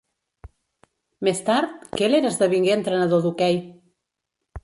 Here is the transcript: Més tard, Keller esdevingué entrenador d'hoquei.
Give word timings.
Més 1.27 1.41
tard, 1.49 1.75
Keller 2.01 2.23
esdevingué 2.31 2.73
entrenador 2.79 3.23
d'hoquei. 3.27 3.63